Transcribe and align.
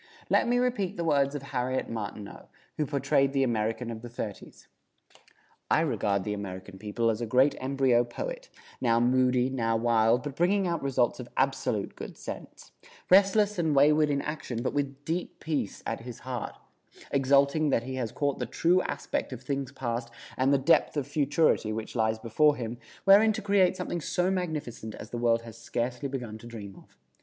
Let 0.31 0.47
me 0.47 0.57
repeat 0.57 0.97
the 0.97 1.03
words 1.03 1.35
of 1.35 1.43
Harriet 1.43 1.87
Martineau, 1.87 2.47
who 2.77 2.87
portrayed 2.87 3.33
the 3.33 3.43
American 3.43 3.91
of 3.91 4.01
the 4.01 4.09
thirties: 4.09 4.67
I 5.69 5.81
regard 5.81 6.23
the 6.23 6.33
American 6.33 6.79
people 6.79 7.11
as 7.11 7.21
a 7.21 7.27
great 7.27 7.53
embryo 7.61 8.03
poet, 8.03 8.49
now 8.81 8.99
moody, 8.99 9.51
now 9.51 9.77
wild, 9.77 10.23
but 10.23 10.35
bringing 10.35 10.65
out 10.65 10.81
results 10.81 11.19
of 11.19 11.29
absolute 11.37 11.95
good 11.95 12.17
sense; 12.17 12.71
restless 13.11 13.59
and 13.59 13.75
wayward 13.75 14.09
in 14.09 14.23
action, 14.23 14.63
but 14.63 14.73
with 14.73 15.05
deep 15.05 15.39
peace 15.39 15.83
at 15.85 15.99
his 15.99 16.21
heart; 16.21 16.57
exulting 17.11 17.69
that 17.69 17.83
he 17.83 17.93
has 17.93 18.11
caught 18.11 18.39
the 18.39 18.47
true 18.47 18.81
aspect 18.81 19.31
of 19.31 19.43
things 19.43 19.71
past 19.71 20.09
and 20.35 20.51
the 20.51 20.57
depth 20.57 20.97
of 20.97 21.05
futurity 21.05 21.71
which 21.71 21.95
lies 21.95 22.17
before 22.17 22.55
him, 22.55 22.79
wherein 23.03 23.31
to 23.33 23.39
create 23.43 23.77
something 23.77 24.01
so 24.01 24.31
magnificent 24.31 24.95
as 24.95 25.11
the 25.11 25.19
world 25.19 25.43
has 25.43 25.59
scarcely 25.59 26.09
begun 26.09 26.39
to 26.39 26.47
dream 26.47 26.75
of. 26.75 26.97